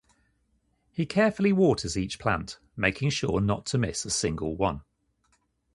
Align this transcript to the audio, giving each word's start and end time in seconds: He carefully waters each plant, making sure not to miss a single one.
He 0.91 1.05
carefully 1.05 1.53
waters 1.53 1.95
each 1.95 2.17
plant, 2.17 2.57
making 2.75 3.11
sure 3.11 3.39
not 3.39 3.67
to 3.67 3.77
miss 3.77 4.03
a 4.03 4.09
single 4.09 4.55
one. 4.55 4.81